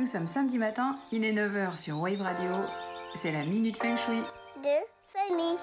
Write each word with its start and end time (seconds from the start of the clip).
Nous 0.00 0.06
sommes 0.06 0.28
samedi 0.28 0.56
matin, 0.56 0.98
il 1.12 1.24
est 1.24 1.32
9h 1.34 1.76
sur 1.76 2.00
Wave 2.00 2.22
Radio. 2.22 2.50
C'est 3.14 3.32
la 3.32 3.44
Minute 3.44 3.76
Feng 3.76 3.96
Shui. 3.98 4.22
de 4.62 4.78
famille. 5.12 5.58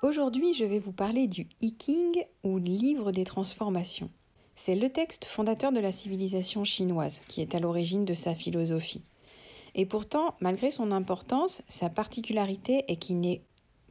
Aujourd'hui, 0.00 0.54
je 0.54 0.64
vais 0.64 0.78
vous 0.78 0.92
parler 0.92 1.26
du 1.26 1.46
I 1.60 1.76
Ching 1.78 2.24
ou 2.42 2.56
livre 2.56 3.12
des 3.12 3.24
transformations. 3.24 4.08
C'est 4.54 4.76
le 4.76 4.88
texte 4.88 5.26
fondateur 5.26 5.72
de 5.72 5.80
la 5.80 5.92
civilisation 5.92 6.64
chinoise 6.64 7.20
qui 7.28 7.42
est 7.42 7.54
à 7.54 7.58
l'origine 7.58 8.06
de 8.06 8.14
sa 8.14 8.34
philosophie. 8.34 9.04
Et 9.74 9.84
pourtant, 9.84 10.36
malgré 10.40 10.70
son 10.70 10.90
importance, 10.90 11.60
sa 11.68 11.90
particularité 11.90 12.86
est 12.88 12.96
qu'il 12.96 13.20
n'est 13.20 13.42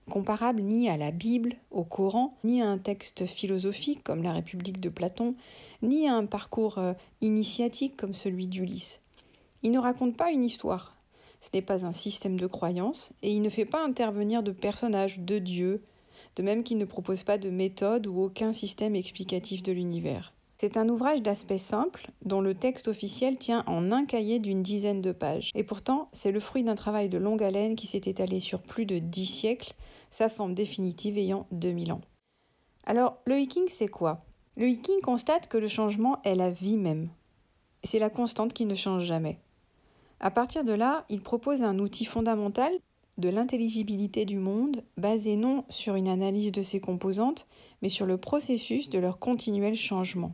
comparable 0.10 0.62
ni 0.62 0.90
à 0.90 0.98
la 0.98 1.12
Bible, 1.12 1.56
au 1.72 1.84
Coran, 1.84 2.38
ni 2.44 2.62
à 2.62 2.68
un 2.68 2.78
texte 2.78 3.26
philosophique 3.26 4.04
comme 4.04 4.24
la 4.24 4.34
République 4.34 4.80
de 4.80 4.90
Platon, 4.90 5.36
ni 5.82 6.08
à 6.08 6.14
un 6.14 6.26
parcours 6.26 6.78
euh, 6.78 6.94
initiatique 7.22 7.98
comme 7.98 8.14
celui 8.14 8.48
d'Ulysse. 8.48 9.02
Il 9.64 9.72
ne 9.72 9.80
raconte 9.80 10.16
pas 10.16 10.32
une 10.32 10.44
histoire, 10.44 10.96
ce 11.42 11.50
n'est 11.54 11.62
pas 11.62 11.86
un 11.86 11.92
système 11.92 12.40
de 12.40 12.48
croyance, 12.48 13.12
et 13.24 13.32
il 13.32 13.42
ne 13.42 13.50
fait 13.50 13.66
pas 13.66 13.84
intervenir 13.84 14.44
de 14.44 14.52
personnages, 14.52 15.20
de 15.20 15.40
dieux, 15.40 15.82
de 16.36 16.44
même 16.44 16.64
qu'il 16.64 16.78
ne 16.78 16.86
propose 16.86 17.24
pas 17.24 17.38
de 17.38 17.50
méthode 17.50 18.08
ou 18.08 18.22
aucun 18.22 18.54
système 18.54 18.96
explicatif 18.96 19.64
de 19.64 19.72
l'univers. 19.72 20.35
C'est 20.58 20.78
un 20.78 20.88
ouvrage 20.88 21.22
d'aspect 21.22 21.58
simple 21.58 22.12
dont 22.24 22.40
le 22.40 22.54
texte 22.54 22.88
officiel 22.88 23.38
tient 23.38 23.66
en 23.68 23.92
un 23.92 24.06
cahier 24.06 24.40
d'une 24.40 24.64
dizaine 24.64 25.02
de 25.02 25.12
pages. 25.12 25.52
Et 25.54 25.64
pourtant, 25.64 26.08
c'est 26.14 26.32
le 26.32 26.40
fruit 26.40 26.64
d'un 26.64 26.76
travail 26.76 27.10
de 27.10 27.18
longue 27.18 27.44
haleine 27.44 27.76
qui 27.76 27.88
s'est 27.88 28.02
étalé 28.06 28.40
sur 28.40 28.62
plus 28.62 28.86
de 28.86 29.00
dix 29.00 29.26
siècles, 29.26 29.74
sa 30.12 30.30
forme 30.30 30.54
définitive 30.54 31.18
ayant 31.18 31.46
2000 31.52 31.92
ans. 31.92 32.02
Alors, 32.86 33.18
le 33.26 33.38
hiking, 33.38 33.66
c'est 33.68 33.90
quoi? 33.90 34.24
Le 34.56 34.70
hiking 34.70 35.02
constate 35.02 35.50
que 35.50 35.58
le 35.58 35.68
changement 35.68 36.22
est 36.24 36.36
la 36.36 36.50
vie 36.50 36.78
même. 36.78 37.10
C'est 37.84 38.00
la 38.00 38.10
constante 38.10 38.54
qui 38.54 38.66
ne 38.66 38.76
change 38.76 39.04
jamais. 39.04 39.40
À 40.22 40.32
partir 40.32 40.64
de 40.64 40.72
là, 40.72 41.04
il 41.10 41.22
propose 41.22 41.64
un 41.64 41.80
outil 41.80 42.06
fondamental 42.06 42.72
de 43.18 43.28
l'intelligibilité 43.30 44.24
du 44.24 44.38
monde, 44.38 44.84
basé 44.98 45.36
non 45.36 45.66
sur 45.70 45.96
une 45.96 46.08
analyse 46.08 46.54
de 46.54 46.62
ses 46.62 46.80
composantes, 46.80 47.46
mais 47.82 47.90
sur 47.90 48.06
le 48.06 48.18
processus 48.18 48.90
de 48.90 49.00
leur 49.00 49.20
continuel 49.20 49.76
changement. 49.76 50.34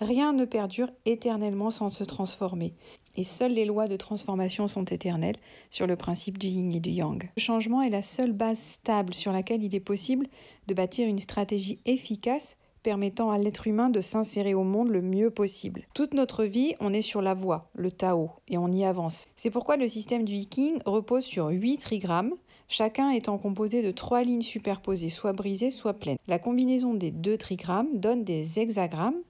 Rien 0.00 0.32
ne 0.32 0.44
perdure 0.44 0.90
éternellement 1.06 1.70
sans 1.70 1.88
se 1.88 2.04
transformer, 2.04 2.74
et 3.16 3.24
seules 3.24 3.54
les 3.54 3.64
lois 3.64 3.88
de 3.88 3.96
transformation 3.96 4.68
sont 4.68 4.84
éternelles 4.84 5.36
sur 5.70 5.86
le 5.86 5.96
principe 5.96 6.36
du 6.36 6.48
yin 6.48 6.74
et 6.74 6.80
du 6.80 6.90
yang. 6.90 7.30
Le 7.36 7.40
changement 7.40 7.80
est 7.80 7.90
la 7.90 8.02
seule 8.02 8.32
base 8.32 8.58
stable 8.58 9.14
sur 9.14 9.32
laquelle 9.32 9.64
il 9.64 9.74
est 9.74 9.80
possible 9.80 10.26
de 10.66 10.74
bâtir 10.74 11.08
une 11.08 11.18
stratégie 11.18 11.78
efficace 11.86 12.56
permettant 12.82 13.32
à 13.32 13.38
l'être 13.38 13.66
humain 13.66 13.90
de 13.90 14.00
s'insérer 14.00 14.54
au 14.54 14.62
monde 14.62 14.90
le 14.90 15.02
mieux 15.02 15.30
possible. 15.30 15.82
Toute 15.92 16.14
notre 16.14 16.44
vie, 16.44 16.74
on 16.78 16.92
est 16.92 17.02
sur 17.02 17.20
la 17.20 17.34
voie, 17.34 17.68
le 17.74 17.90
Tao, 17.90 18.30
et 18.46 18.58
on 18.58 18.70
y 18.70 18.84
avance. 18.84 19.26
C'est 19.34 19.50
pourquoi 19.50 19.76
le 19.76 19.88
système 19.88 20.24
du 20.24 20.34
Viking 20.34 20.78
repose 20.86 21.24
sur 21.24 21.48
8 21.48 21.78
trigrammes, 21.78 22.34
chacun 22.68 23.10
étant 23.10 23.38
composé 23.38 23.82
de 23.82 23.90
trois 23.90 24.22
lignes 24.22 24.42
superposées, 24.42 25.08
soit 25.08 25.32
brisées, 25.32 25.72
soit 25.72 25.94
pleines. 25.94 26.18
La 26.28 26.38
combinaison 26.38 26.94
des 26.94 27.10
deux 27.10 27.36
trigrammes 27.36 27.98
donne 27.98 28.22
des 28.22 28.60
hexagrammes, 28.60 29.20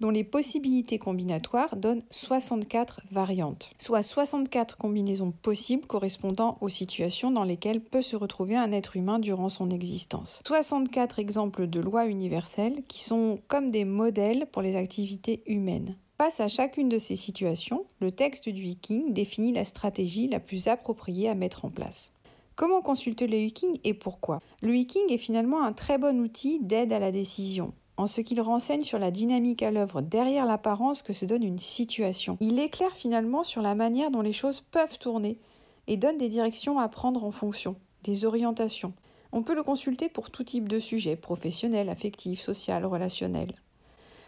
dont 0.00 0.10
les 0.10 0.24
possibilités 0.24 0.98
combinatoires 0.98 1.76
donnent 1.76 2.02
64 2.10 3.00
variantes, 3.10 3.70
soit 3.78 4.02
64 4.02 4.76
combinaisons 4.76 5.32
possibles 5.32 5.86
correspondant 5.86 6.58
aux 6.60 6.68
situations 6.68 7.30
dans 7.30 7.44
lesquelles 7.44 7.80
peut 7.80 8.02
se 8.02 8.16
retrouver 8.16 8.56
un 8.56 8.72
être 8.72 8.96
humain 8.96 9.18
durant 9.18 9.48
son 9.48 9.70
existence. 9.70 10.40
64 10.46 11.18
exemples 11.18 11.66
de 11.66 11.80
lois 11.80 12.06
universelles 12.06 12.82
qui 12.88 13.02
sont 13.02 13.38
comme 13.48 13.70
des 13.70 13.84
modèles 13.84 14.46
pour 14.52 14.62
les 14.62 14.76
activités 14.76 15.42
humaines. 15.46 15.96
Face 16.16 16.38
à 16.38 16.48
chacune 16.48 16.88
de 16.88 17.00
ces 17.00 17.16
situations, 17.16 17.86
le 18.00 18.12
texte 18.12 18.48
du 18.48 18.62
Viking 18.62 19.12
définit 19.12 19.52
la 19.52 19.64
stratégie 19.64 20.28
la 20.28 20.38
plus 20.38 20.68
appropriée 20.68 21.28
à 21.28 21.34
mettre 21.34 21.64
en 21.64 21.70
place. 21.70 22.12
Comment 22.54 22.82
consulter 22.82 23.26
le 23.26 23.36
Viking 23.36 23.80
et 23.82 23.94
pourquoi? 23.94 24.38
Le 24.62 24.70
Viking 24.70 25.10
est 25.10 25.18
finalement 25.18 25.64
un 25.64 25.72
très 25.72 25.98
bon 25.98 26.20
outil 26.20 26.60
d'aide 26.60 26.92
à 26.92 27.00
la 27.00 27.10
décision 27.10 27.72
en 27.96 28.06
ce 28.06 28.20
qu'il 28.20 28.40
renseigne 28.40 28.82
sur 28.82 28.98
la 28.98 29.10
dynamique 29.10 29.62
à 29.62 29.70
l'œuvre 29.70 30.00
derrière 30.00 30.46
l'apparence 30.46 31.02
que 31.02 31.12
se 31.12 31.24
donne 31.24 31.42
une 31.42 31.58
situation. 31.58 32.36
Il 32.40 32.58
éclaire 32.58 32.94
finalement 32.94 33.44
sur 33.44 33.62
la 33.62 33.74
manière 33.74 34.10
dont 34.10 34.22
les 34.22 34.32
choses 34.32 34.60
peuvent 34.60 34.98
tourner 34.98 35.38
et 35.86 35.96
donne 35.96 36.18
des 36.18 36.28
directions 36.28 36.78
à 36.78 36.88
prendre 36.88 37.24
en 37.24 37.30
fonction, 37.30 37.76
des 38.02 38.24
orientations. 38.24 38.94
On 39.32 39.42
peut 39.42 39.54
le 39.54 39.62
consulter 39.62 40.08
pour 40.08 40.30
tout 40.30 40.44
type 40.44 40.68
de 40.68 40.78
sujet, 40.78 41.16
professionnel, 41.16 41.88
affectif, 41.88 42.40
social, 42.40 42.84
relationnel. 42.84 43.54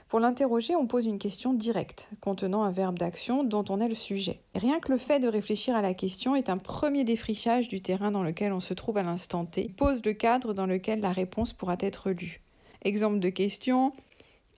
Pour 0.09 0.21
l'interroger, 0.21 0.77
on 0.77 0.87
pose 0.87 1.07
une 1.07 1.19
question 1.19 1.53
directe, 1.53 2.11
contenant 2.21 2.63
un 2.63 2.71
verbe 2.71 2.97
d'action 2.97 3.43
dont 3.43 3.65
on 3.69 3.81
est 3.81 3.89
le 3.89 3.95
sujet. 3.95 4.41
Rien 4.55 4.79
que 4.79 4.93
le 4.93 4.99
fait 4.99 5.19
de 5.19 5.27
réfléchir 5.27 5.75
à 5.75 5.83
la 5.83 5.95
question 5.95 6.37
est 6.37 6.49
un 6.49 6.59
premier 6.59 7.03
défrichage 7.03 7.67
du 7.67 7.81
terrain 7.81 8.13
dans 8.13 8.23
lequel 8.23 8.53
on 8.53 8.61
se 8.61 8.73
trouve 8.73 8.99
à 8.99 9.03
l'instant 9.03 9.45
T, 9.47 9.75
pose 9.77 10.05
le 10.05 10.13
cadre 10.13 10.55
dans 10.55 10.67
lequel 10.67 11.01
la 11.01 11.11
réponse 11.11 11.53
pourra 11.53 11.77
être 11.81 12.11
lue. 12.11 12.46
Exemple 12.87 13.19
de 13.19 13.31
question. 13.31 13.93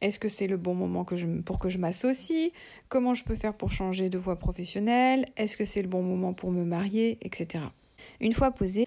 Est-ce 0.03 0.19
que 0.19 0.28
c'est 0.28 0.49
le 0.49 0.59
bon 0.59 0.75
moment 0.75 1.06
pour 1.47 1.59
que 1.59 1.71
je 1.71 1.78
m'associe? 1.78 2.50
Comment 2.91 3.15
je 3.15 3.25
peux 3.25 3.37
faire 3.37 3.55
pour 3.55 3.72
changer 3.72 4.11
de 4.11 4.19
voie 4.19 4.39
professionnelle? 4.39 5.25
Est-ce 5.39 5.56
que 5.56 5.65
c'est 5.65 5.81
le 5.81 5.89
bon 5.89 6.03
moment 6.03 6.34
pour 6.34 6.50
me 6.50 6.62
marier? 6.62 7.16
Etc. 7.22 7.65
Une 8.21 8.34
fois 8.34 8.50
posé, 8.50 8.87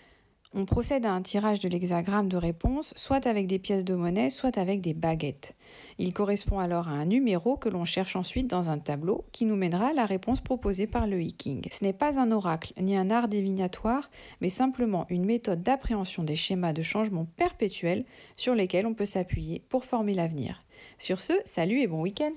on 0.53 0.65
procède 0.65 1.05
à 1.05 1.13
un 1.13 1.21
tirage 1.21 1.59
de 1.59 1.69
l'hexagramme 1.69 2.27
de 2.27 2.37
réponse, 2.37 2.93
soit 2.97 3.25
avec 3.25 3.47
des 3.47 3.59
pièces 3.59 3.85
de 3.85 3.95
monnaie, 3.95 4.29
soit 4.29 4.57
avec 4.57 4.81
des 4.81 4.93
baguettes. 4.93 5.55
Il 5.97 6.13
correspond 6.13 6.59
alors 6.59 6.89
à 6.89 6.91
un 6.91 7.05
numéro 7.05 7.55
que 7.55 7.69
l'on 7.69 7.85
cherche 7.85 8.15
ensuite 8.15 8.47
dans 8.47 8.69
un 8.69 8.77
tableau 8.77 9.25
qui 9.31 9.45
nous 9.45 9.55
mènera 9.55 9.87
à 9.87 9.93
la 9.93 10.05
réponse 10.05 10.41
proposée 10.41 10.87
par 10.87 11.07
le 11.07 11.21
hiking. 11.21 11.65
Ce 11.71 11.83
n'est 11.83 11.93
pas 11.93 12.19
un 12.19 12.31
oracle 12.31 12.73
ni 12.77 12.97
un 12.97 13.09
art 13.09 13.29
divinatoire, 13.29 14.09
mais 14.41 14.49
simplement 14.49 15.05
une 15.09 15.25
méthode 15.25 15.63
d'appréhension 15.63 16.23
des 16.23 16.35
schémas 16.35 16.73
de 16.73 16.81
changement 16.81 17.25
perpétuels 17.37 18.05
sur 18.35 18.53
lesquels 18.53 18.85
on 18.85 18.93
peut 18.93 19.05
s'appuyer 19.05 19.63
pour 19.69 19.85
former 19.85 20.13
l'avenir. 20.13 20.63
Sur 20.97 21.21
ce, 21.21 21.33
salut 21.45 21.79
et 21.79 21.87
bon 21.87 22.01
week-end. 22.01 22.31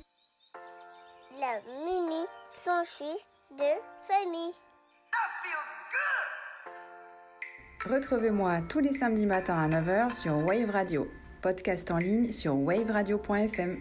Retrouvez-moi 7.89 8.63
tous 8.67 8.79
les 8.79 8.93
samedis 8.93 9.27
matins 9.27 9.59
à 9.59 9.69
9h 9.69 10.15
sur 10.15 10.39
Wave 10.39 10.71
Radio. 10.71 11.07
Podcast 11.43 11.91
en 11.91 11.99
ligne 11.99 12.33
sur 12.33 12.57
waveradio.fm. 12.57 13.77